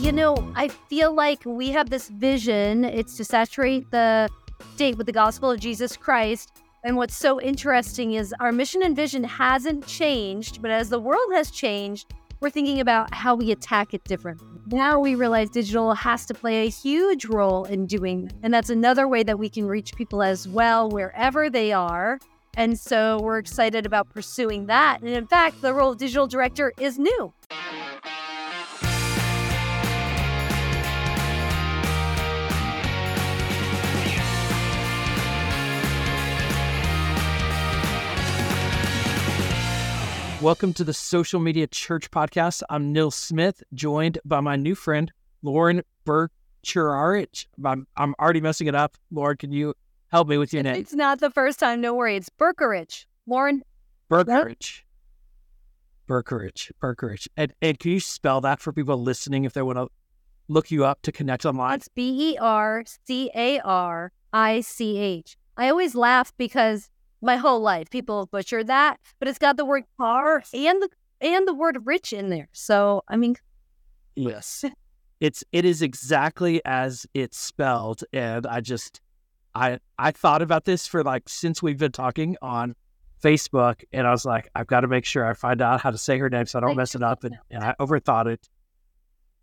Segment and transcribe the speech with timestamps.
[0.00, 2.84] you know, I feel like we have this vision.
[2.86, 4.30] It's to saturate the
[4.74, 6.56] state with the gospel of Jesus Christ.
[6.84, 11.30] And what's so interesting is our mission and vision hasn't changed, but as the world
[11.34, 14.48] has changed, we're thinking about how we attack it differently.
[14.68, 18.34] Now we realize digital has to play a huge role in doing that.
[18.42, 22.18] And that's another way that we can reach people as well, wherever they are.
[22.56, 25.00] And so we're excited about pursuing that.
[25.02, 27.34] And in fact, the role of digital director is new.
[40.40, 42.62] Welcome to the Social Media Church Podcast.
[42.70, 45.12] I'm Nils Smith, joined by my new friend,
[45.42, 47.44] Lauren Burcherarich.
[47.62, 48.96] I'm, I'm already messing it up.
[49.10, 49.74] Lauren, can you
[50.10, 50.76] help me with your name?
[50.76, 51.82] It's not the first time.
[51.82, 52.16] No worry.
[52.16, 53.04] It's Bercarich.
[53.26, 53.62] Lauren.
[54.10, 54.80] Bercarich.
[56.08, 56.72] Bercarich.
[56.82, 57.28] Bercarich.
[57.36, 59.88] And, and can you spell that for people listening if they want to
[60.48, 61.74] look you up to connect online?
[61.74, 65.36] It's B E R C A R I C H.
[65.58, 66.88] I always laugh because
[67.20, 67.90] my whole life.
[67.90, 70.88] People have butchered that, but it's got the word car and the
[71.20, 72.48] and the word rich in there.
[72.52, 73.36] So I mean,
[74.16, 74.64] yes,
[75.20, 79.00] it's it is exactly as it's spelled, and I just
[79.54, 82.74] I I thought about this for like since we've been talking on
[83.22, 85.98] Facebook, and I was like, I've got to make sure I find out how to
[85.98, 88.48] say her name so I don't mess it up, and, and I overthought it.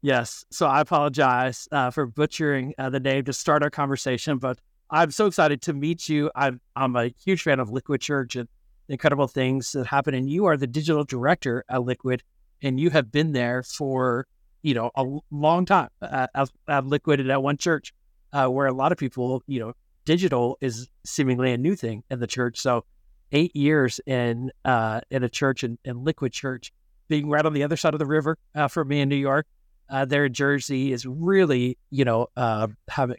[0.02, 4.60] Yes, so I apologize uh, for butchering uh, the name to start our conversation, but
[4.90, 6.32] I'm so excited to meet you.
[6.36, 8.48] I'm I'm a huge fan of Liquid Church and
[8.88, 10.14] the incredible things that happen.
[10.14, 12.24] And you are the digital director at Liquid,
[12.62, 14.28] and you have been there for
[14.62, 17.94] you know a long time uh, at, at Liquid and at One Church,
[18.34, 19.74] uh, where a lot of people you know
[20.06, 22.58] digital is seemingly a new thing in the church.
[22.60, 22.86] So
[23.34, 26.72] eight years in uh, in a church in, in Liquid Church,
[27.10, 29.46] being right on the other side of the river uh, for me in New York.
[29.90, 33.16] Uh, there in Jersey is really, you know, uh, having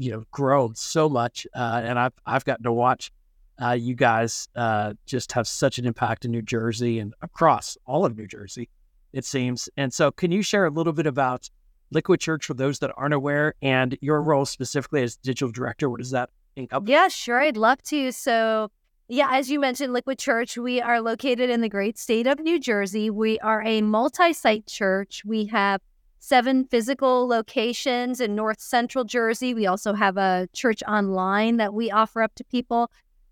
[0.00, 3.12] you know grown so much, uh, and I've I've gotten to watch
[3.60, 8.06] uh, you guys uh, just have such an impact in New Jersey and across all
[8.06, 8.70] of New Jersey,
[9.12, 9.68] it seems.
[9.76, 11.50] And so, can you share a little bit about
[11.90, 15.90] Liquid Church for those that aren't aware, and your role specifically as digital director?
[15.90, 16.90] What does that encompass?
[16.90, 18.10] Yeah, sure, I'd love to.
[18.10, 18.70] So.
[19.12, 22.60] Yeah, as you mentioned, Liquid Church, we are located in the great state of New
[22.60, 23.10] Jersey.
[23.10, 25.22] We are a multi site church.
[25.26, 25.80] We have
[26.20, 29.54] seven physical locations in North Central Jersey.
[29.54, 32.90] We also have a church online that we offer up to people.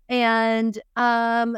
[0.09, 1.57] And, um,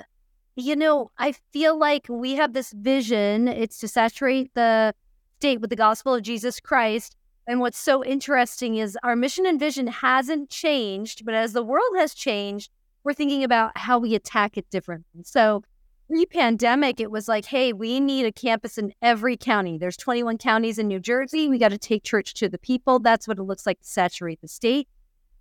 [0.56, 3.48] you know, I feel like we have this vision.
[3.48, 4.94] It's to saturate the
[5.38, 7.16] state with the gospel of Jesus Christ.
[7.48, 11.94] And what's so interesting is our mission and vision hasn't changed, but as the world
[11.96, 12.70] has changed,
[13.04, 15.24] we're thinking about how we attack it differently.
[15.24, 15.64] So
[16.12, 19.78] pre-pandemic it was like hey we need a campus in every county.
[19.78, 21.48] There's 21 counties in new jersey.
[21.48, 23.00] We got to take church to the people.
[23.00, 24.90] That's what it looks like to saturate the state.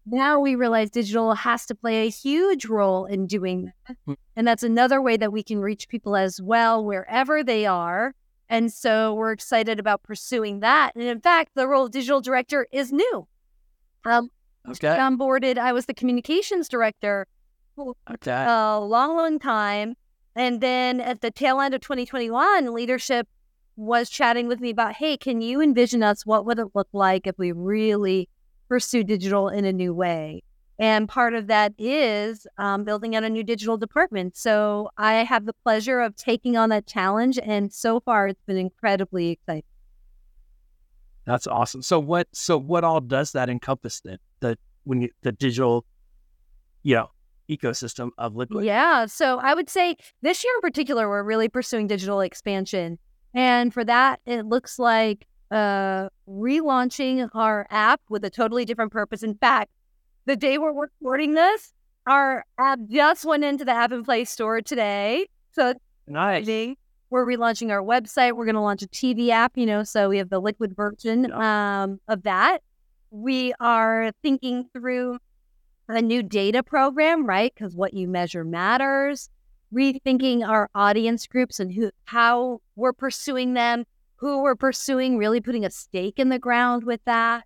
[0.07, 3.97] Now we realize digital has to play a huge role in doing that.
[4.07, 4.13] Hmm.
[4.37, 8.15] and that's another way that we can reach people as well wherever they are.
[8.49, 10.95] And so we're excited about pursuing that.
[10.95, 13.27] And in fact the role of digital director is new.
[14.05, 14.31] Um,
[14.69, 14.89] okay.
[14.89, 17.27] onboarded i was the communications director
[17.79, 18.45] okay.
[18.47, 19.95] a long long time
[20.37, 23.29] and then at the tail end of 2021, leadership
[23.77, 26.27] was chatting with me about, hey, can you envision us?
[26.27, 28.29] What would it look like if we really
[28.69, 30.43] pursue digital in a new way?
[30.79, 34.37] And part of that is um, building out a new digital department.
[34.37, 37.39] So I have the pleasure of taking on that challenge.
[37.43, 39.65] And so far, it's been incredibly exciting.
[41.27, 41.83] That's awesome.
[41.83, 42.29] So what?
[42.33, 44.19] So what all does that encompass then?
[44.41, 45.85] The when you, the digital,
[46.83, 47.11] you know,
[47.50, 48.65] ecosystem of Liquid?
[48.65, 49.06] Yeah.
[49.06, 52.99] So I would say this year in particular, we're really pursuing digital expansion.
[53.34, 59.22] And for that, it looks like uh, relaunching our app with a totally different purpose.
[59.22, 59.71] In fact,
[60.27, 61.72] the day we're recording this,
[62.06, 65.27] our app just went into the App and Play store today.
[65.53, 65.75] So
[66.06, 66.47] nice.
[67.10, 68.36] We're relaunching our website.
[68.36, 71.33] We're going to launch a TV app, you know, so we have the liquid version
[71.33, 72.63] um, of that.
[73.10, 75.19] We are thinking through
[75.91, 77.53] a new data program, right?
[77.54, 79.28] Because what you measure matters.
[79.72, 83.84] Rethinking our audience groups and who, how we're pursuing them,
[84.16, 87.45] who we're pursuing, really putting a stake in the ground with that.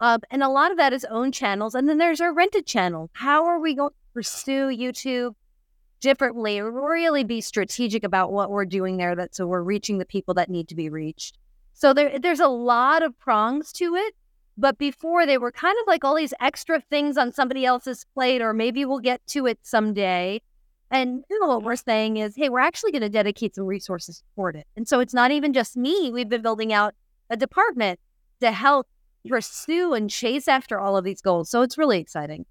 [0.00, 1.74] Um, and a lot of that is own channels.
[1.74, 3.10] And then there's our rented channel.
[3.12, 5.34] How are we going to pursue YouTube
[6.00, 6.60] differently?
[6.60, 10.48] Really be strategic about what we're doing there that so we're reaching the people that
[10.48, 11.36] need to be reached.
[11.74, 14.14] So there, there's a lot of prongs to it.
[14.60, 18.42] But before they were kind of like all these extra things on somebody else's plate,
[18.42, 20.42] or maybe we'll get to it someday.
[20.90, 24.24] And you know, what we're saying is, hey, we're actually going to dedicate some resources
[24.34, 24.66] toward it.
[24.76, 26.10] And so it's not even just me.
[26.10, 26.94] We've been building out
[27.30, 28.00] a department
[28.40, 28.88] to help
[29.28, 31.50] pursue and chase after all of these goals.
[31.50, 32.44] So it's really exciting.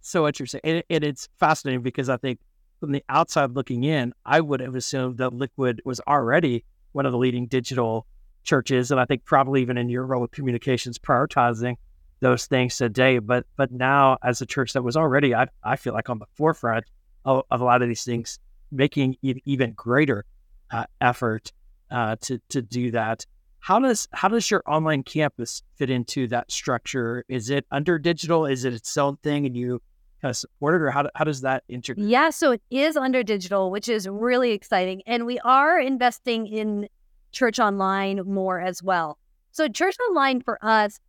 [0.00, 0.60] So interesting.
[0.62, 2.38] And, and it's fascinating because I think
[2.78, 7.12] from the outside looking in, I would have assumed that Liquid was already one of
[7.12, 8.06] the leading digital
[8.44, 8.90] churches.
[8.90, 11.76] And I think probably even in your role with communications, prioritizing
[12.20, 13.18] those things today.
[13.18, 16.26] But but now as a church that was already, I, I feel like on the
[16.34, 16.84] forefront
[17.24, 18.38] of, of a lot of these things,
[18.70, 20.24] making even greater
[20.70, 21.52] uh, effort
[21.90, 23.26] uh, to to do that.
[23.60, 27.24] How does how does your online campus fit into that structure?
[27.28, 28.46] Is it under digital?
[28.46, 29.80] Is it its own thing, and you
[30.20, 32.06] kind of support it, or how how does that integrate?
[32.06, 36.88] Yeah, so it is under digital, which is really exciting, and we are investing in
[37.34, 39.18] Church Online more as well.
[39.50, 41.00] So Church Online for us,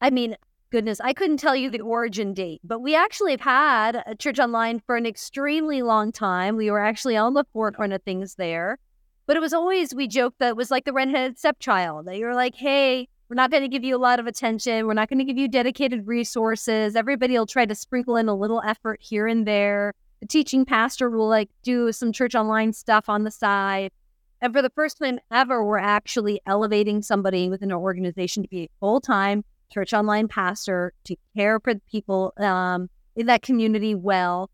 [0.00, 0.36] I mean,
[0.70, 4.38] goodness, I couldn't tell you the origin date, but we actually have had a Church
[4.38, 6.56] Online for an extremely long time.
[6.56, 8.78] We were actually on the forefront of things there.
[9.26, 12.26] But it was always, we joked that it was like the redheaded stepchild, that you
[12.26, 14.86] were like, hey, we're not going to give you a lot of attention.
[14.86, 16.94] We're not going to give you dedicated resources.
[16.94, 19.94] Everybody will try to sprinkle in a little effort here and there.
[20.20, 23.92] The teaching pastor will like do some church online stuff on the side.
[24.40, 28.64] And for the first time ever, we're actually elevating somebody within our organization to be
[28.64, 33.94] a full time church online pastor to care for the people um, in that community
[33.94, 34.50] well.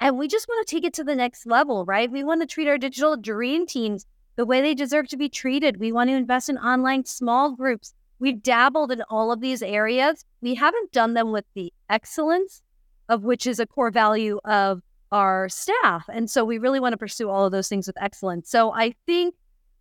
[0.00, 2.10] And we just want to take it to the next level, right?
[2.10, 5.78] We want to treat our digital dream teams the way they deserve to be treated.
[5.78, 7.94] We want to invest in online small groups.
[8.18, 10.24] We've dabbled in all of these areas.
[10.40, 12.62] We haven't done them with the excellence
[13.08, 14.82] of which is a core value of
[15.12, 16.04] our staff.
[16.12, 18.50] And so we really want to pursue all of those things with excellence.
[18.50, 19.34] So I think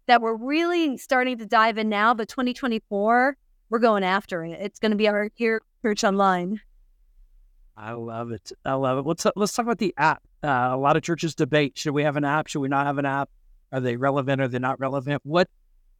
[0.07, 3.37] that we're really starting to dive in now, but 2024,
[3.69, 4.59] we're going after it.
[4.61, 6.61] It's going to be our year church online.
[7.75, 8.51] I love it.
[8.65, 9.07] I love it.
[9.07, 10.21] Let's let's talk about the app.
[10.43, 12.47] Uh, a lot of churches debate: should we have an app?
[12.47, 13.29] Should we not have an app?
[13.71, 14.41] Are they relevant?
[14.41, 15.21] Are they not relevant?
[15.25, 15.49] What?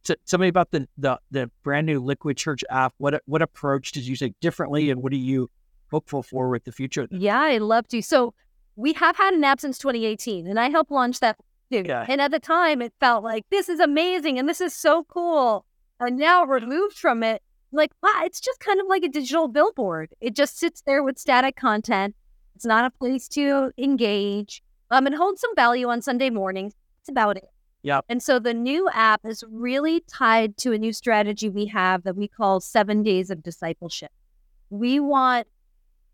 [0.04, 2.94] T- tell me about the, the the brand new Liquid Church app.
[2.98, 5.50] What what approach did you take differently, and what are you
[5.90, 7.08] hopeful for with the future?
[7.10, 8.00] Yeah, I love to.
[8.02, 8.34] So
[8.76, 11.36] we have had an app since 2018, and I helped launch that
[11.70, 11.82] too.
[11.86, 12.06] Yeah.
[12.08, 15.64] And at the time, it felt like this is amazing and this is so cool.
[16.00, 17.42] And now removed from it,
[17.72, 20.10] like wow, it's just kind of like a digital billboard.
[20.20, 22.14] It just sits there with static content.
[22.54, 24.62] It's not a place to engage.
[24.90, 26.74] Um, and hold some value on Sunday mornings.
[27.00, 27.48] It's about it.
[27.82, 28.00] Yeah.
[28.08, 32.16] And so the new app is really tied to a new strategy we have that
[32.16, 34.10] we call seven days of discipleship.
[34.70, 35.46] We want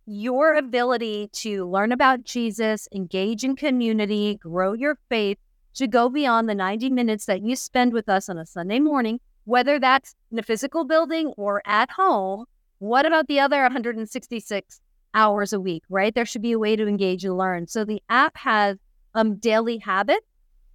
[0.06, 5.38] your ability to learn about Jesus, engage in community, grow your faith
[5.74, 9.20] to go beyond the 90 minutes that you spend with us on a Sunday morning,
[9.44, 12.44] whether that's in a physical building or at home.
[12.78, 14.80] What about the other 166
[15.14, 16.14] hours a week, right?
[16.14, 17.66] There should be a way to engage and learn.
[17.66, 18.78] So the app has
[19.14, 20.26] um, daily habits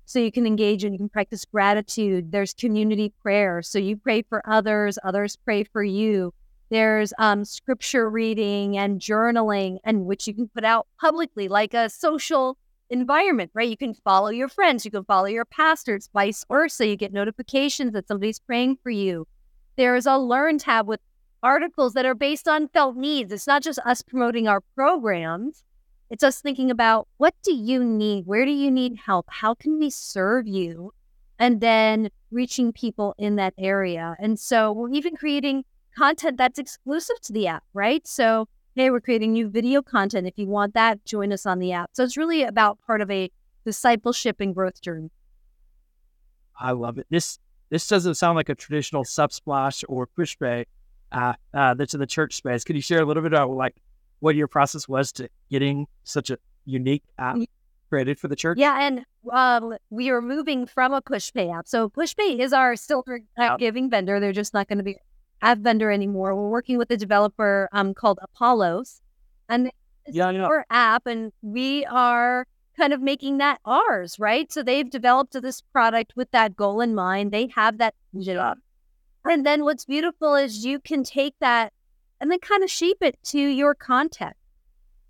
[0.06, 2.32] so you can engage and you can practice gratitude.
[2.32, 3.62] There's community prayer.
[3.62, 6.34] So you pray for others, others pray for you.
[6.70, 11.90] There's um, scripture reading and journaling, and which you can put out publicly, like a
[11.90, 12.58] social
[12.90, 13.70] environment, right?
[13.70, 16.88] You can follow your friends, you can follow your pastors, vice versa.
[16.88, 19.28] You get notifications that somebody's praying for you.
[19.76, 21.02] There's a learn tab with
[21.44, 23.32] articles that are based on felt needs.
[23.32, 25.64] It's not just us promoting our programs,
[26.10, 28.26] it's us thinking about what do you need?
[28.26, 29.26] Where do you need help?
[29.30, 30.94] How can we serve you?
[31.40, 34.16] And then reaching people in that area.
[34.20, 35.66] And so we're even creating
[35.96, 38.06] content that's exclusive to the app, right?
[38.08, 40.28] So, hey, we're creating new video content.
[40.28, 41.92] If you want that, join us on the app.
[41.94, 43.32] So it's really about part of a
[43.66, 45.12] discipleship and growth journey.
[46.60, 47.08] I love it.
[47.10, 50.66] This this doesn't sound like a traditional Subsplash or Pushpay
[51.12, 52.64] uh, uh, that's in the church space.
[52.64, 53.76] Could you share a little bit about like
[54.20, 57.38] what your process was to getting such a unique app
[57.90, 58.58] created for the church?
[58.60, 61.68] Yeah, and um, we are moving from a PushPay app.
[61.68, 63.04] So PushPay is our still
[63.58, 64.20] giving vendor.
[64.20, 64.98] They're just not going to be
[65.46, 66.36] app vendor anymore.
[66.36, 69.02] We're working with a developer um, called Apollos,
[69.48, 69.72] and
[70.08, 70.46] yeah, yeah.
[70.46, 72.48] our app, and we are
[72.78, 74.52] kind of making that ours, right?
[74.52, 77.32] So they've developed this product with that goal in mind.
[77.32, 78.38] They have that vision.
[79.24, 81.74] And then what's beautiful is you can take that
[82.20, 84.40] and then kind of shape it to your context.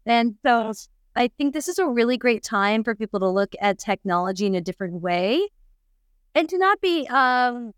[0.06, 0.72] And so
[1.16, 4.56] I think this is a really great time for people to look at technology in
[4.56, 5.48] a different way
[6.34, 7.74] and to not be um,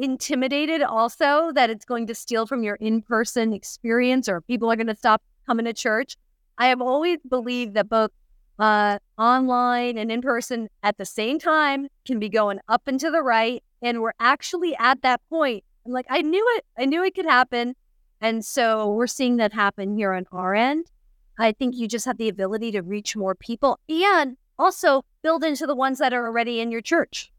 [0.00, 4.76] intimidated also that it's going to steal from your in person experience or people are
[4.76, 6.16] going to stop coming to church.
[6.58, 8.10] I have always believed that both
[8.58, 13.10] uh, online and in person at the same time can be going up and to
[13.10, 13.62] the right.
[13.82, 15.64] And we're actually at that point.
[15.84, 16.64] I'm like, I knew it.
[16.78, 17.74] I knew it could happen.
[18.20, 20.90] And so we're seeing that happen here on our end.
[21.38, 25.66] I think you just have the ability to reach more people and also build into
[25.66, 27.32] the ones that are already in your church.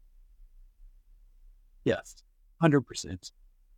[1.84, 2.22] Yes,
[2.62, 3.32] 100%.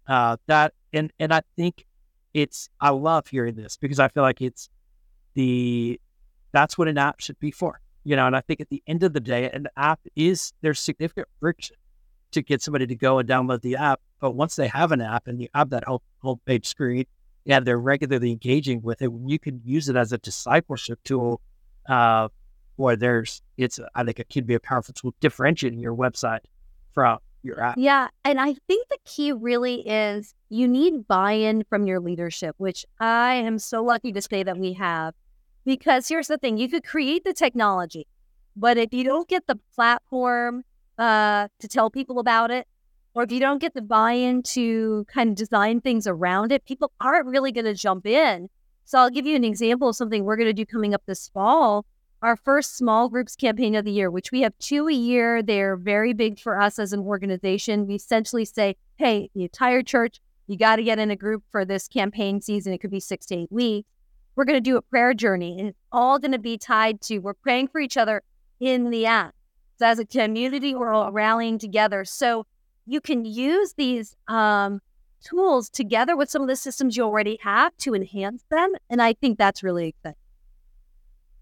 [0.07, 1.87] Uh, that and and I think
[2.35, 4.69] it's I love hearing this because I feel like it's
[5.35, 5.99] the
[6.53, 7.81] that's what an app should be for.
[8.05, 10.79] You know, and I think at the end of the day, an app is there's
[10.79, 11.77] significant friction
[12.33, 14.01] to get somebody to go and download the app.
[14.21, 17.07] But once they have an app and you have that whole page screen,
[17.47, 19.11] yeah, they're regularly engaging with it.
[19.27, 21.41] You can use it as a discipleship tool.
[21.89, 22.29] Uh,
[22.77, 26.41] or there's it's I think it can be a powerful tool differentiating your website
[26.93, 27.77] from your app.
[27.79, 28.09] Yeah.
[28.25, 32.87] And I think the key really is you need buy in from your leadership, which
[33.01, 35.15] I am so lucky to say that we have.
[35.65, 38.07] Because here's the thing you could create the technology,
[38.55, 40.63] but if you don't get the platform
[40.99, 42.67] uh, to tell people about it,
[43.15, 46.65] or if you don't get the buy in to kind of design things around it,
[46.65, 48.51] people aren't really going to jump in.
[48.85, 51.29] So I'll give you an example of something we're going to do coming up this
[51.29, 51.87] fall
[52.25, 55.43] our first small groups campaign of the year, which we have two a year.
[55.43, 57.87] They're very big for us as an organization.
[57.87, 61.67] We essentially say, hey, the entire church, you got to get in a group for
[61.67, 62.73] this campaign season.
[62.73, 63.89] It could be six to eight weeks.
[64.37, 67.19] We're going to do a prayer journey, and it's all going to be tied to
[67.19, 68.23] we're praying for each other
[68.59, 69.35] in the app.
[69.79, 72.07] So as a community, we're all rallying together.
[72.07, 72.47] So
[72.87, 74.81] you can use these um,
[75.23, 78.73] tools together with some of the systems you already have to enhance them.
[78.89, 80.17] And I think that's really exciting.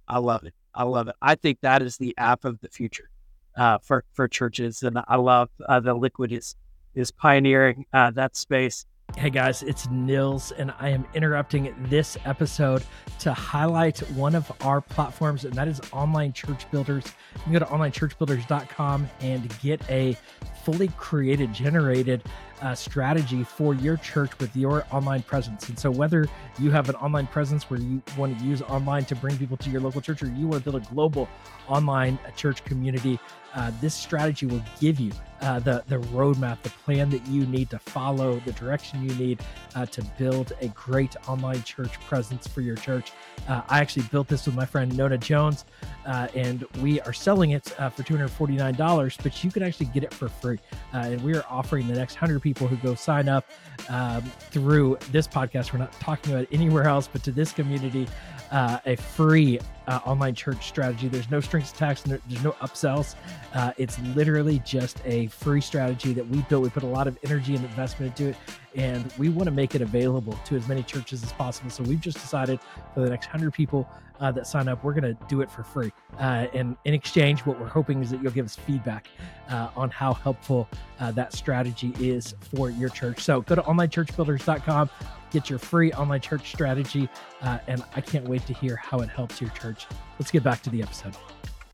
[0.08, 0.54] I love it.
[0.74, 1.16] I love it.
[1.20, 3.10] I think that is the app of the future
[3.56, 6.56] uh, for for churches, and I love uh, the Liquid is
[6.94, 8.86] is pioneering uh, that space.
[9.16, 12.82] Hey guys, it's Nils, and I am interrupting this episode
[13.18, 17.04] to highlight one of our platforms, and that is Online Church Builders.
[17.34, 20.16] You can go to onlinechurchbuilders.com and get a
[20.64, 22.22] fully created, generated
[22.60, 25.68] uh, strategy for your church with your online presence.
[25.68, 26.28] And so, whether
[26.58, 29.70] you have an online presence where you want to use online to bring people to
[29.70, 31.28] your local church, or you want to build a global
[31.68, 33.18] online uh, church community,
[33.54, 37.68] uh, this strategy will give you uh, the the roadmap, the plan that you need
[37.70, 39.40] to follow, the direction you need
[39.74, 43.10] uh, to build a great online church presence for your church.
[43.48, 45.64] Uh, I actually built this with my friend Nona Jones,
[46.06, 47.64] uh, and we are selling it
[47.94, 49.18] for two hundred forty nine dollars.
[49.20, 50.51] But you can actually get it for free,
[50.92, 53.48] and we are offering the next hundred people who go sign up
[53.88, 55.72] um, through this podcast.
[55.72, 58.06] We're not talking about anywhere else, but to this community,
[58.52, 61.08] a free uh, online church strategy.
[61.08, 63.14] There's no strings attached, there's no upsells.
[63.54, 66.62] Uh, it's literally just a free strategy that we built.
[66.62, 68.36] We put a lot of energy and investment into it,
[68.76, 71.70] and we want to make it available to as many churches as possible.
[71.70, 72.60] So we've just decided
[72.94, 73.88] for the next 100 people
[74.22, 75.92] uh, that sign up, we're going to do it for free.
[76.18, 79.08] Uh, and in exchange, what we're hoping is that you'll give us feedback
[79.50, 80.68] uh, on how helpful
[81.00, 83.20] uh, that strategy is for your church.
[83.20, 84.88] So go to onlinechurchbuilders.com
[85.32, 87.08] get your free online church strategy.
[87.40, 89.86] Uh, and I can't wait to hear how it helps your church.
[90.18, 91.16] Let's get back to the episode.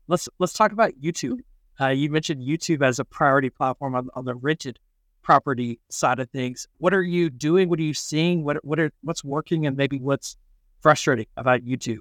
[0.07, 1.39] Let's let's talk about YouTube.
[1.79, 4.79] Uh, you mentioned YouTube as a priority platform on, on the rigid
[5.21, 6.67] property side of things.
[6.79, 7.69] What are you doing?
[7.69, 8.43] What are you seeing?
[8.43, 10.37] What what are what's working and maybe what's
[10.81, 11.99] frustrating about YouTube?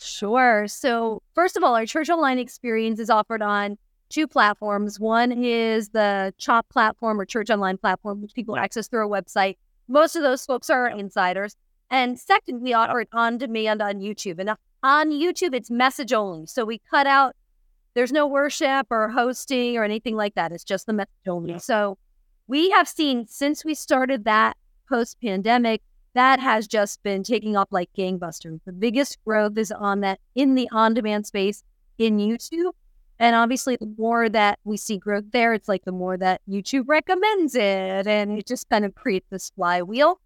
[0.00, 0.66] Sure.
[0.66, 3.76] So first of all, our church online experience is offered on
[4.08, 4.98] two platforms.
[4.98, 9.56] One is the CHOP platform or Church Online platform, which people access through our website.
[9.88, 11.54] Most of those folks are insiders.
[11.90, 14.38] And second, we offer it on demand on YouTube.
[14.38, 14.50] And
[14.82, 16.46] on YouTube, it's message only.
[16.46, 17.36] So we cut out,
[17.94, 20.52] there's no worship or hosting or anything like that.
[20.52, 21.58] It's just the message only.
[21.58, 21.98] So
[22.46, 24.56] we have seen since we started that
[24.88, 25.82] post pandemic,
[26.14, 28.60] that has just been taking off like gangbusters.
[28.64, 31.62] The biggest growth is on that in the on demand space
[31.98, 32.72] in YouTube.
[33.18, 36.84] And obviously, the more that we see growth there, it's like the more that YouTube
[36.88, 38.06] recommends it.
[38.06, 40.20] And it just kind of creates this flywheel.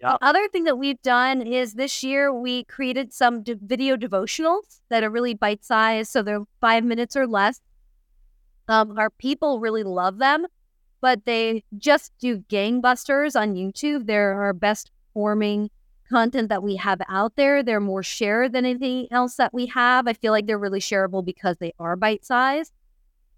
[0.00, 4.80] The other thing that we've done is this year we created some de- video devotionals
[4.90, 6.12] that are really bite sized.
[6.12, 7.60] So they're five minutes or less.
[8.68, 10.46] Um, our people really love them,
[11.04, 14.06] but they just do gangbusters on YouTube.
[14.06, 15.68] They're our best performing
[16.08, 17.62] content that we have out there.
[17.62, 20.08] They're more shared than anything else that we have.
[20.08, 22.72] I feel like they're really shareable because they are bite sized.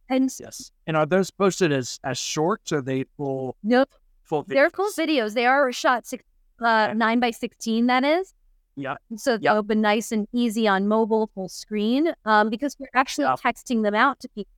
[0.09, 2.71] And yes, and are those posted as as shorts?
[2.71, 3.57] Are they full?
[3.65, 3.91] Nope,
[4.23, 4.45] full.
[4.45, 4.49] Videos?
[4.55, 5.35] They're full videos.
[5.35, 6.23] They are shot six,
[6.61, 7.89] uh, nine by sixteen.
[7.89, 8.33] That is.
[8.77, 8.95] Yeah.
[9.17, 12.13] So they open nice and easy on mobile, full screen.
[12.27, 13.41] Um, because we're actually yep.
[13.41, 14.53] texting them out to people,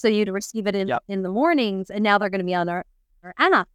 [0.00, 1.02] so you'd receive it in yep.
[1.08, 2.84] in the mornings, and now they're going to be on our
[3.22, 3.66] our Anna.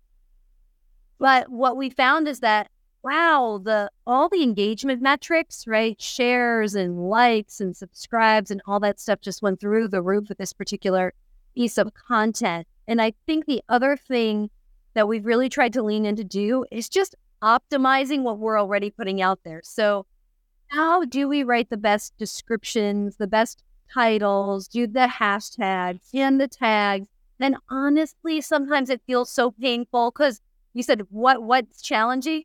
[1.19, 2.69] But what we found is that
[3.03, 6.01] wow, the all the engagement metrics, right?
[6.01, 10.39] Shares and likes and subscribes and all that stuff just went through the roof with
[10.39, 11.13] this particular
[11.53, 12.67] piece of content.
[12.87, 14.49] And I think the other thing
[14.95, 19.21] that we've really tried to lean into do is just optimizing what we're already putting
[19.21, 19.61] out there.
[19.63, 20.07] So
[20.69, 23.63] how do we write the best descriptions, the best
[23.93, 27.07] titles, do the hashtags and the tags
[27.39, 30.41] And honestly, sometimes it feels so painful because
[30.73, 32.43] you said what what's challenging?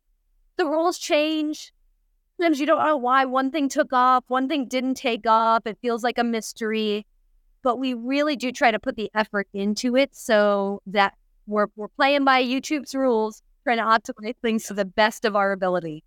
[0.57, 1.73] The rules change.
[2.37, 5.65] Sometimes you don't know why one thing took off, one thing didn't take off.
[5.65, 7.05] It feels like a mystery.
[7.63, 11.15] But we really do try to put the effort into it so that
[11.47, 15.51] we're we're playing by YouTube's rules, trying to optimize things to the best of our
[15.51, 16.03] ability.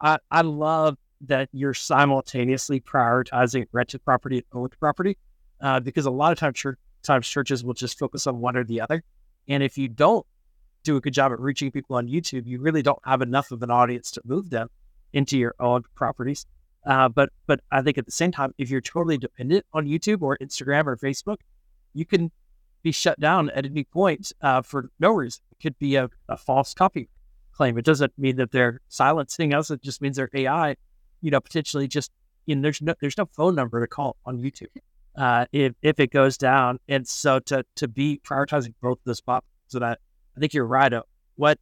[0.00, 5.16] I, I love that you're simultaneously prioritizing rented property and owned property
[5.60, 8.64] uh, because a lot of times, church, times churches will just focus on one or
[8.64, 9.02] the other.
[9.48, 10.26] And if you don't
[10.82, 13.62] do a good job at reaching people on YouTube, you really don't have enough of
[13.62, 14.68] an audience to move them
[15.12, 16.46] into your own properties.
[16.86, 20.22] Uh, but but I think at the same time, if you're totally dependent on YouTube
[20.22, 21.36] or Instagram or Facebook,
[21.92, 22.30] you can
[22.82, 25.42] be shut down at any point uh, for no reason.
[25.52, 27.10] It could be a, a false copy
[27.52, 27.76] claim.
[27.76, 29.70] It doesn't mean that they're silencing us.
[29.70, 30.76] It just means their AI,
[31.20, 32.10] you know, potentially just
[32.46, 34.68] you know, there's no there's no phone number to call on YouTube
[35.16, 36.78] uh, if if it goes down.
[36.88, 39.98] And so to to be prioritizing both those spots, so that
[40.36, 40.92] I think you're right.
[40.92, 41.02] Uh,
[41.36, 41.58] what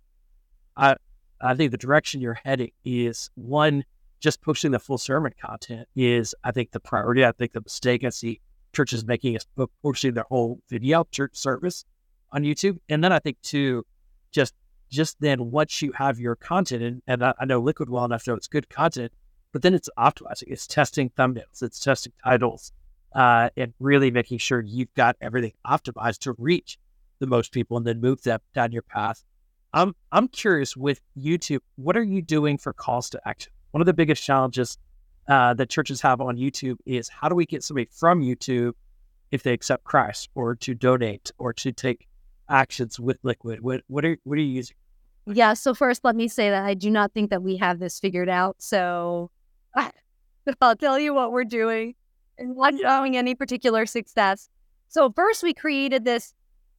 [0.77, 0.97] I
[1.41, 3.85] I think the direction you're heading is one
[4.21, 7.25] just pushing the full sermon content is I think the priority.
[7.25, 8.41] I think the mistake I see
[8.73, 9.47] churches making is
[9.83, 11.85] pushing their whole video church service
[12.33, 13.85] on YouTube, and then I think two,
[14.31, 14.55] just
[14.91, 18.25] just then once you have your content, and, and I, I know Liquid well enough
[18.25, 19.13] to know it's good content,
[19.53, 22.73] but then it's optimizing, it's testing thumbnails, it's testing titles,
[23.15, 26.79] uh, and really making sure you've got everything optimized to reach
[27.19, 29.25] the most people and then move them down your path.
[29.73, 33.53] I'm I'm curious with YouTube, what are you doing for calls to action?
[33.73, 34.79] One of the biggest challenges
[35.29, 38.73] uh, that churches have on YouTube is how do we get somebody from YouTube
[39.31, 42.09] if they accept Christ or to donate or to take
[42.49, 43.61] actions with Liquid?
[43.61, 44.77] What what are what are you using?
[45.27, 45.53] Yeah.
[45.53, 48.31] So first, let me say that I do not think that we have this figured
[48.31, 48.57] out.
[48.59, 49.31] So
[50.61, 51.95] I'll tell you what we're doing
[52.39, 54.49] and not showing any particular success.
[54.89, 56.33] So first, we created this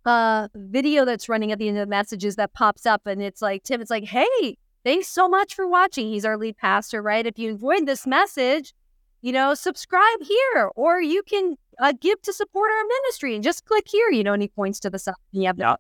[0.06, 3.42] uh, video that's running at the end of the messages that pops up, and it's
[3.42, 3.82] like Tim.
[3.82, 6.08] It's like, hey, thanks so much for watching.
[6.08, 7.26] He's our lead pastor, right?
[7.26, 8.74] If you enjoyed this message,
[9.22, 13.66] you know, subscribe here, or you can uh, give to support our ministry and just
[13.66, 15.16] click here, you know, and he points to the side.
[15.34, 15.76] And you have yeah.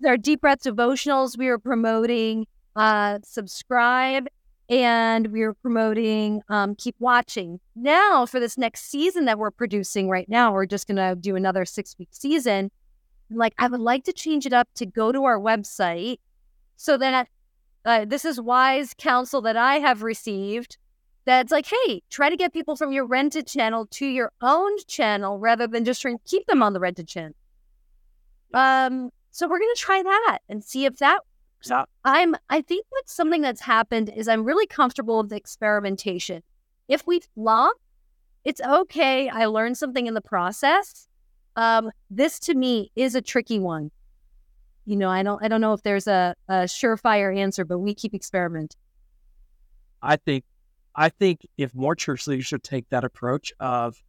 [0.00, 2.46] There are deep breath devotionals we are promoting.
[2.74, 4.28] Uh, subscribe
[4.70, 10.08] and we are promoting um, keep watching now for this next season that we're producing
[10.08, 12.70] right now we're just going to do another six week season
[13.30, 16.18] like i would like to change it up to go to our website
[16.76, 17.28] so that
[17.84, 20.78] uh, this is wise counsel that i have received
[21.24, 25.38] that's like, hey, try to get people from your rented channel to your own channel
[25.38, 27.34] rather than just trying to keep them on the rented channel.
[28.54, 31.20] Um, so we're gonna try that and see if that
[31.68, 36.42] works I'm I think what's something that's happened is I'm really comfortable with experimentation.
[36.88, 37.76] If we flop,
[38.44, 39.28] it's okay.
[39.28, 41.08] I learned something in the process.
[41.56, 43.90] Um, this to me is a tricky one.
[44.86, 47.94] You know, I don't I don't know if there's a, a surefire answer, but we
[47.94, 48.78] keep experimenting.
[50.02, 50.44] I think
[50.94, 54.02] I think if more church leaders should take that approach of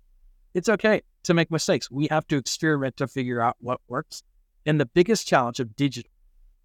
[0.53, 1.89] it's okay to make mistakes.
[1.89, 4.23] We have to experiment to figure out what works.
[4.65, 6.10] And the biggest challenge of digital,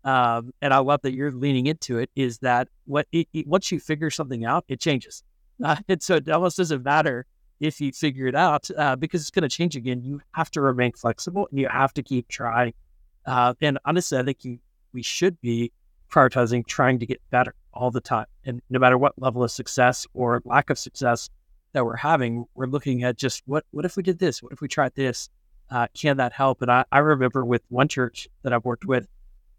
[0.06, 3.72] um, and I love that you're leaning into it, is that what it, it, once
[3.72, 5.22] you figure something out, it changes.
[5.64, 7.24] Uh, and so it almost doesn't matter
[7.60, 10.02] if you figure it out uh, because it's going to change again.
[10.02, 12.74] You have to remain flexible and you have to keep trying.
[13.24, 14.58] Uh, and honestly, I think you
[14.92, 15.72] we should be
[16.10, 18.26] prioritizing trying to get better all the time.
[18.44, 21.30] And no matter what level of success or lack of success
[21.72, 24.42] that we're having, we're looking at just what what if we did this?
[24.42, 25.30] What if we tried this?
[25.70, 26.60] Uh, can that help?
[26.60, 29.08] And I, I remember with one church that I've worked with,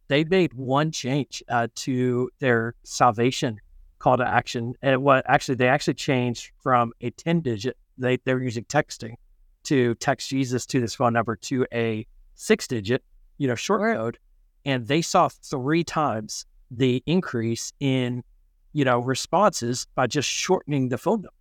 [0.08, 3.60] they made one change uh, to their salvation
[4.00, 4.74] call to action.
[4.82, 9.16] And what actually, they actually changed from a 10 digit, they, they were using texting
[9.64, 13.04] to text Jesus to this phone number to a six digit,
[13.38, 14.18] you know, short code.
[14.66, 18.24] And they saw three times the increase in,
[18.74, 21.34] you know, responses by just shortening the phone number.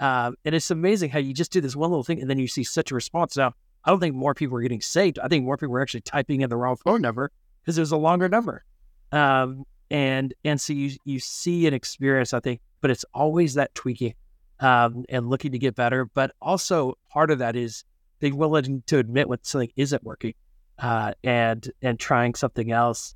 [0.00, 2.46] Um, and it's amazing how you just do this one little thing and then you
[2.48, 3.36] see such a response.
[3.36, 3.52] Now,
[3.84, 5.18] I don't think more people are getting saved.
[5.18, 7.32] I think more people are actually typing in the wrong phone number
[7.68, 8.64] because there's a longer number.
[9.12, 13.74] Um, and and so you you see an experience, I think, but it's always that
[13.74, 14.14] tweaking
[14.60, 16.06] um, and looking to get better.
[16.06, 17.84] But also part of that is
[18.20, 20.32] being willing to admit when something isn't working
[20.78, 23.14] uh, and and trying something else.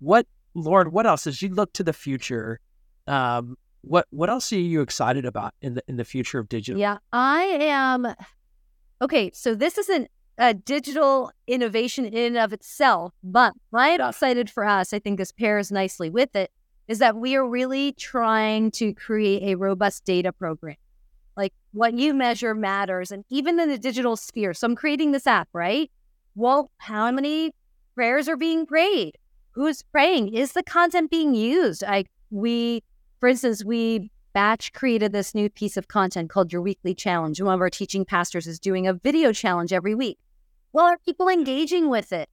[0.00, 2.58] What Lauren, what else as you look to the future?
[3.06, 6.80] Um, what what else are you excited about in the in the future of digital?
[6.80, 8.16] Yeah, I am.
[9.00, 14.64] Okay, so this isn't a digital innovation in and of itself, but I'm excited for
[14.64, 16.50] us, I think this pairs nicely with it,
[16.88, 20.76] is that we are really trying to create a robust data program.
[21.36, 23.10] Like what you measure matters.
[23.10, 24.52] And even in the digital sphere.
[24.52, 25.90] So I'm creating this app, right?
[26.34, 27.52] Well, how many
[27.94, 29.16] prayers are being prayed?
[29.52, 30.34] Who's praying?
[30.34, 31.84] Is the content being used?
[31.84, 32.82] I we,
[33.20, 37.40] for instance, we batch created this new piece of content called your weekly challenge.
[37.40, 40.18] One of our teaching pastors is doing a video challenge every week.
[40.72, 42.28] Well, are people engaging with it?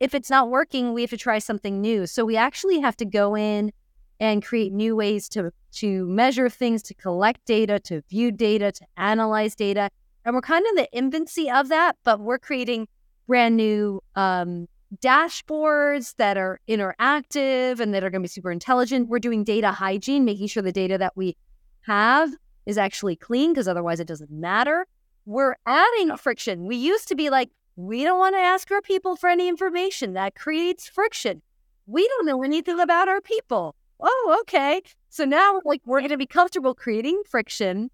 [0.00, 2.06] If it's not working, we have to try something new.
[2.06, 3.72] So we actually have to go in
[4.18, 8.86] and create new ways to to measure things, to collect data, to view data, to
[8.96, 9.90] analyze data.
[10.24, 12.88] And we're kind of the infancy of that, but we're creating
[13.26, 14.68] brand new um,
[15.00, 19.08] dashboards that are interactive and that are going to be super intelligent.
[19.08, 21.36] We're doing data hygiene, making sure the data that we
[21.82, 22.30] have
[22.66, 24.86] is actually clean because otherwise it doesn't matter.
[25.24, 26.66] We're adding friction.
[26.66, 30.12] We used to be like, we don't want to ask our people for any information.
[30.12, 31.42] That creates friction.
[31.86, 33.74] We don't know anything about our people.
[34.00, 34.82] Oh, okay.
[35.08, 37.90] So now like we're going to be comfortable creating friction,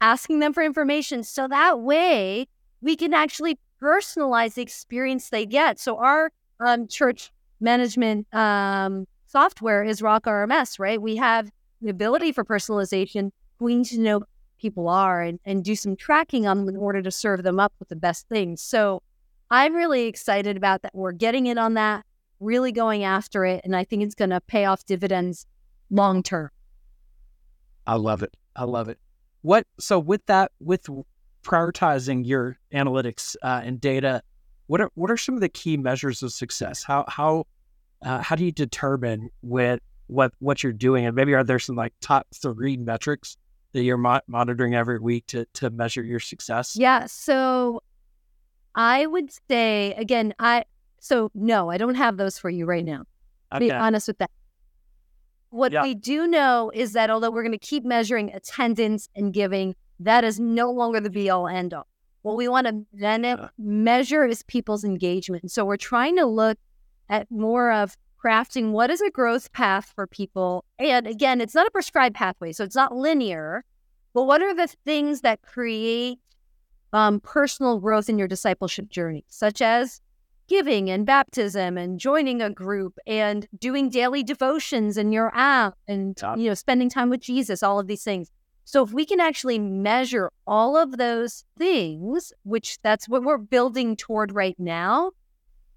[0.00, 2.48] asking them for information so that way
[2.80, 5.78] we can actually personalize the experience they get.
[5.78, 11.00] So our um, church management um, software is Rock RMS, right?
[11.00, 13.30] We have the ability for personalization.
[13.58, 14.22] We need to know
[14.58, 17.72] people are and, and do some tracking on them in order to serve them up
[17.78, 18.60] with the best things.
[18.60, 19.02] So
[19.50, 20.94] I'm really excited about that.
[20.94, 22.04] We're getting in on that,
[22.38, 23.62] really going after it.
[23.64, 25.46] And I think it's going to pay off dividends
[25.90, 26.50] long term.
[27.86, 28.36] I love it.
[28.54, 28.98] I love it.
[29.42, 30.86] What so with that with
[31.42, 34.22] prioritizing your analytics uh, and data,
[34.70, 36.84] what are what are some of the key measures of success?
[36.84, 37.44] How how
[38.02, 41.04] uh, how do you determine what what what you're doing?
[41.04, 43.36] And maybe are there some like top three metrics
[43.72, 46.76] that you're mo- monitoring every week to to measure your success?
[46.76, 47.06] Yeah.
[47.06, 47.82] So
[48.76, 50.66] I would say again, I
[51.00, 53.02] so no, I don't have those for you right now.
[53.52, 53.66] Okay.
[53.66, 54.30] Be honest with that.
[55.48, 55.82] What yeah.
[55.82, 60.22] we do know is that although we're going to keep measuring attendance and giving, that
[60.22, 61.88] is no longer the be all end all.
[62.22, 65.50] What we want to then measure is people's engagement.
[65.50, 66.58] So we're trying to look
[67.08, 70.64] at more of crafting what is a growth path for people.
[70.78, 73.64] And again, it's not a prescribed pathway, so it's not linear.
[74.12, 76.18] But what are the things that create
[76.92, 80.00] um, personal growth in your discipleship journey, such as
[80.48, 86.20] giving and baptism and joining a group and doing daily devotions in your app and
[86.36, 88.30] you know spending time with Jesus, all of these things.
[88.70, 93.96] So if we can actually measure all of those things, which that's what we're building
[93.96, 95.10] toward right now,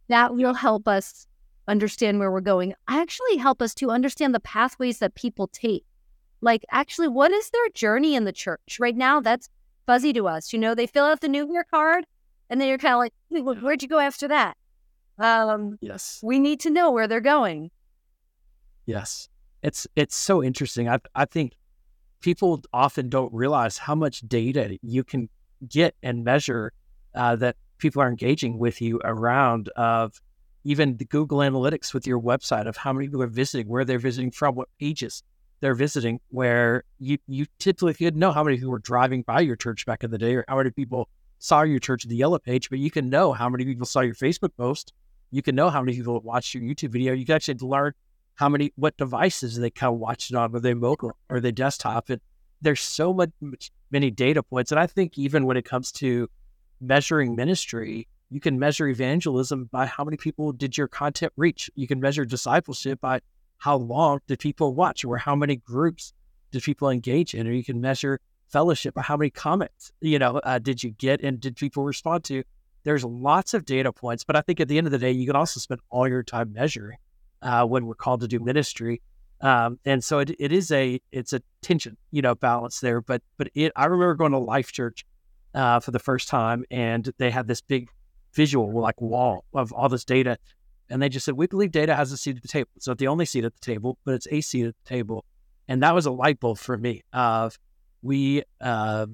[0.09, 1.25] that will help us
[1.67, 2.75] understand where we're going.
[2.87, 5.83] Actually help us to understand the pathways that people take.
[6.41, 8.77] Like actually what is their journey in the church?
[8.79, 9.49] Right now that's
[9.87, 10.53] fuzzy to us.
[10.53, 12.05] You know, they fill out the New Year card
[12.51, 14.55] and then you're kind of like, well, where'd you go after that?
[15.17, 16.19] Um, yes.
[16.21, 17.71] We need to know where they're going.
[18.85, 19.29] Yes.
[19.63, 20.87] It's it's so interesting.
[20.87, 21.53] I I think
[22.23, 25.29] people often don't realize how much data you can
[25.67, 26.71] get and measure
[27.13, 30.19] uh, that people are engaging with you around of
[30.63, 33.99] even the Google Analytics with your website of how many people are visiting, where they're
[33.99, 35.21] visiting from, what pages
[35.59, 39.57] they're visiting, where you, you typically could know how many people were driving by your
[39.57, 41.09] church back in the day or how many people
[41.39, 44.15] saw your church the yellow page, but you can know how many people saw your
[44.15, 44.93] Facebook post
[45.33, 47.11] you can know how many people watched your YouTube video.
[47.11, 47.93] You can actually learn
[48.35, 51.51] how many, what devices they kind of watched it on, whether they mobile or they
[51.51, 52.09] desktop.
[52.09, 52.21] And
[52.61, 53.31] there's so much,
[53.91, 54.71] many data points.
[54.71, 56.29] And I think even when it comes to
[56.81, 61.69] measuring ministry, you can measure evangelism by how many people did your content reach.
[61.75, 63.21] You can measure discipleship by
[63.57, 66.13] how long did people watch or how many groups
[66.51, 68.19] did people engage in, or you can measure
[68.49, 72.23] fellowship by how many comments, you know, uh, did you get and did people respond
[72.25, 72.43] to?
[72.83, 75.25] There's lots of data points, but I think at the end of the day, you
[75.25, 76.97] can also spend all your time measuring
[77.43, 79.01] uh, when we're called to do ministry.
[79.41, 83.01] Um, and so it, it is a it's a tension, you know, balance there.
[83.01, 85.05] But but it I remember going to Life Church
[85.53, 87.89] uh, for the first time, and they had this big
[88.33, 90.37] visual like wall of all this data,
[90.89, 92.69] and they just said we believe data has a seat at the table.
[92.77, 95.25] It's not the only seat at the table, but it's a seat at the table,
[95.67, 97.03] and that was a light bulb for me.
[97.11, 97.59] Of
[98.01, 99.07] we uh,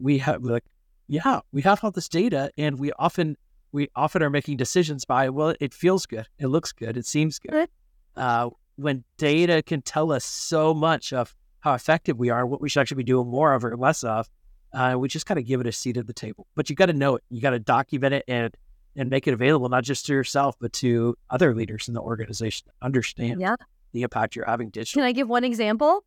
[0.00, 0.64] we have like
[1.06, 3.36] yeah, we have all this data, and we often
[3.72, 7.38] we often are making decisions by well, it feels good, it looks good, it seems
[7.38, 7.68] good.
[8.16, 12.68] Uh, when data can tell us so much of how effective we are, what we
[12.68, 14.28] should actually be doing more of or less of,
[14.72, 16.46] uh, we just kind of give it a seat at the table.
[16.54, 18.54] But you got to know it, you got to document it, and
[18.96, 22.66] and make it available not just to yourself but to other leaders in the organization.
[22.66, 23.54] to Understand yeah.
[23.92, 24.94] the impact you're having digitally.
[24.94, 26.04] Can I give one example?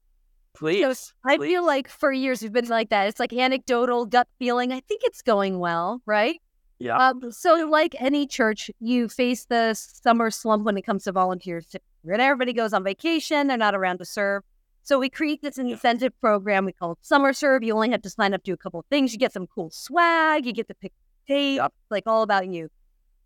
[0.54, 0.98] Please.
[0.98, 3.08] So I feel like for years we've been like that.
[3.08, 4.74] It's like anecdotal gut feeling.
[4.74, 6.42] I think it's going well, right?
[6.82, 6.98] Yeah.
[6.98, 11.68] Um, so, like any church, you face the summer slump when it comes to volunteers.
[12.10, 14.44] Everybody goes on vacation; they're not around to serve.
[14.84, 16.66] So we create this incentive program.
[16.66, 17.62] We call Summer Serve.
[17.62, 19.14] You only have to sign up, do a couple of things.
[19.14, 20.48] You get some cool swag.
[20.48, 20.92] You get to pick
[21.28, 22.70] date, like all about you.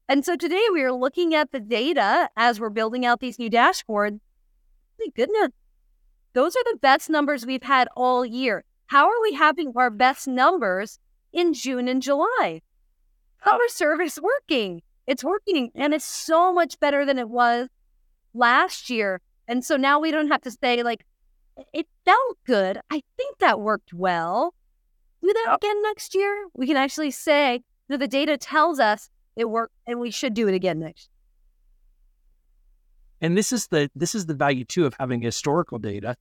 [0.10, 3.50] And so today we are looking at the data as we're building out these new
[3.50, 4.20] dashboards.
[5.00, 5.52] My goodness,
[6.34, 8.66] those are the best numbers we've had all year.
[8.88, 11.00] How are we having our best numbers
[11.32, 12.62] in June and July?
[13.46, 14.82] Our service working.
[15.08, 17.70] It's working and it's so much better than it was
[18.34, 19.22] last year.
[19.48, 21.06] And so now we don't have to say, like,
[21.74, 22.80] it felt good.
[22.90, 24.54] I think that worked well.
[25.22, 26.48] Do that again next year.
[26.54, 30.48] We can actually say that the data tells us it worked and we should do
[30.48, 31.10] it again next.
[33.22, 36.16] And this is the this is the value too of having historical data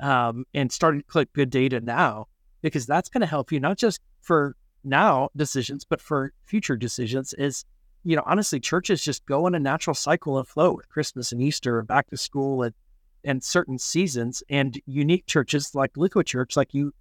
[0.00, 2.28] um, and starting to collect good data now
[2.62, 7.34] because that's going to help you not just for now decisions but for future decisions.
[7.34, 7.64] Is
[8.04, 11.42] you know honestly churches just go in a natural cycle and flow with Christmas and
[11.42, 12.74] Easter and back to school and
[13.26, 16.94] and certain seasons and unique churches like Liquid Church, like you,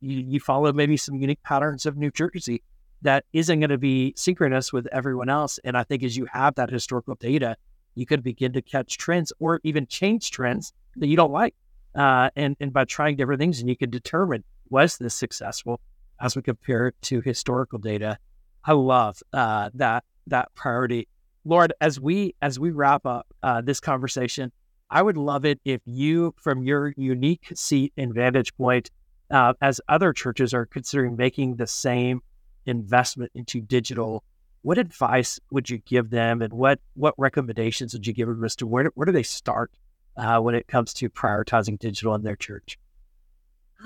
[0.00, 2.62] you, you follow maybe some unique patterns of New Jersey
[3.02, 5.58] that isn't going to be synchronous with everyone else.
[5.64, 7.56] And I think as you have that historical data,
[7.94, 11.54] you could begin to catch trends or even change trends that you don't like.
[11.94, 15.80] Uh, and, and by trying different things, and you can determine was this successful
[16.20, 18.18] as we compare it to historical data.
[18.64, 21.08] I love uh, that that priority,
[21.44, 21.70] Lauren.
[21.80, 24.52] As we as we wrap up uh, this conversation,
[24.90, 28.90] I would love it if you, from your unique seat and vantage point,
[29.30, 32.20] uh, as other churches are considering making the same
[32.66, 34.22] investment into digital,
[34.62, 38.56] what advice would you give them, and what what recommendations would you give them as
[38.56, 39.72] to where where do they start
[40.16, 42.78] uh, when it comes to prioritizing digital in their church?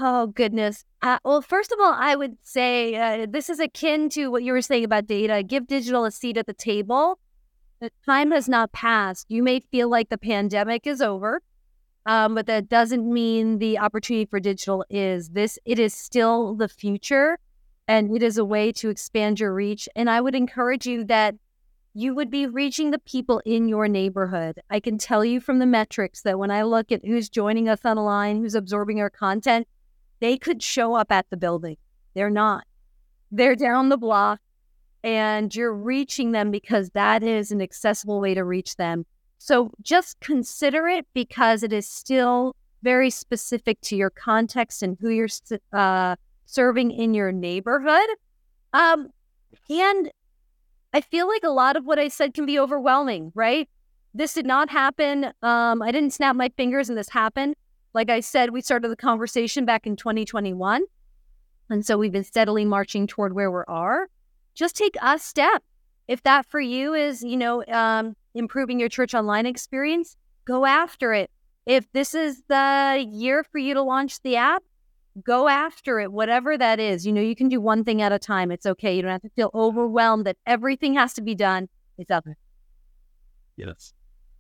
[0.01, 0.85] Oh goodness.
[1.03, 4.53] Uh, well, first of all, I would say uh, this is akin to what you
[4.53, 5.43] were saying about data.
[5.43, 7.19] Give digital a seat at the table
[7.85, 9.27] the time has not passed.
[9.29, 11.43] You may feel like the pandemic is over,
[12.07, 15.31] um, but that doesn't mean the opportunity for digital is.
[15.31, 17.39] This it is still the future,
[17.87, 19.89] and it is a way to expand your reach.
[19.95, 21.35] And I would encourage you that
[21.93, 24.61] you would be reaching the people in your neighborhood.
[24.71, 27.85] I can tell you from the metrics that when I look at who's joining us
[27.85, 29.69] online, who's absorbing our content,
[30.21, 31.77] they could show up at the building.
[32.15, 32.67] They're not.
[33.31, 34.41] They're down the block
[35.03, 39.05] and you're reaching them because that is an accessible way to reach them.
[39.39, 45.11] So just consider it because it is still very specific to your context and who
[45.11, 45.29] you're
[45.73, 48.09] uh, serving in your neighborhood.
[48.73, 49.11] Um,
[49.69, 50.11] and
[50.95, 53.69] I feel like a lot of what I said can be overwhelming, right?
[54.15, 55.33] This did not happen.
[55.43, 57.57] Um, I didn't snap my fingers and this happened.
[57.95, 60.83] Like I said, we started the conversation back in 2021.
[61.71, 64.09] And so we've been steadily marching toward where we are
[64.55, 65.63] just take a step.
[66.07, 71.13] If that for you is, you know, um, improving your church online experience, go after
[71.13, 71.31] it.
[71.67, 74.63] If this is the year for you to launch the app,
[75.23, 77.07] go after it, whatever that is.
[77.07, 78.51] You know, you can do one thing at a time.
[78.51, 78.95] It's okay.
[78.95, 81.69] You don't have to feel overwhelmed that everything has to be done.
[81.97, 82.27] It's up.
[83.57, 83.95] Yes.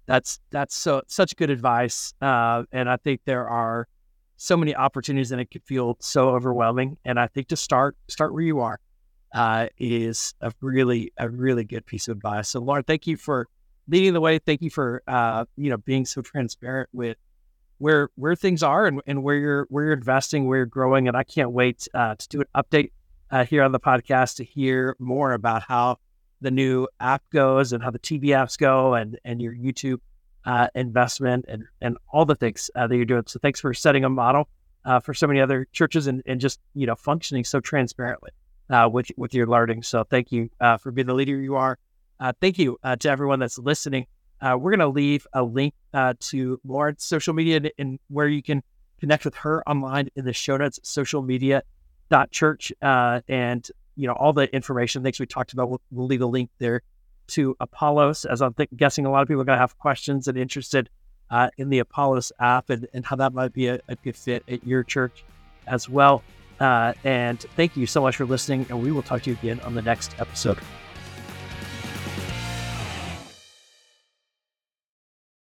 [0.07, 2.13] That's that's so such good advice.
[2.21, 3.89] Uh, and I think there are
[4.37, 6.99] so many opportunities and it could feel so overwhelming.
[7.05, 8.81] And I think to start start where you are
[9.33, 12.51] uh, is a really a really good piece of advice.
[12.51, 13.49] So, Lauren, thank you for
[13.89, 14.39] leading the way.
[14.39, 17.17] Thank you for uh, you know being so transparent with
[17.79, 21.09] where where things are and, and where you're where you're investing, where you're growing.
[21.09, 22.91] And I can't wait uh, to do an update
[23.31, 25.99] uh, here on the podcast to hear more about how
[26.41, 30.01] the new app goes and how the TV apps go and and your YouTube
[30.45, 33.25] uh, investment and and all the things uh, that you're doing.
[33.27, 34.49] So, thanks for setting a model
[35.03, 38.31] for so many other churches and, and just you know functioning so transparently
[38.71, 39.83] uh, with with your learning.
[39.83, 41.79] So thank you uh, for being the leader you are.
[42.21, 44.07] Uh, thank you uh, to everyone that's listening.
[44.41, 48.29] Uh, we're going to leave a link uh, to Lauren's social media and, and, where
[48.29, 48.63] you can
[49.01, 51.63] connect with her online in the show notes, social media
[52.11, 55.69] dot church, and you know all the information things we talked about.
[55.71, 56.83] We'll, we'll leave a link there
[57.29, 60.29] to Apollos, as I'm th- guessing a lot of people are going to have questions
[60.29, 60.91] and interested
[61.57, 64.65] in the Apollos app and, and how that might be a, a good fit at
[64.67, 65.25] your church
[65.67, 66.23] as well.
[66.61, 69.61] Uh, and thank you so much for listening, and we will talk to you again
[69.61, 70.59] on the next episode.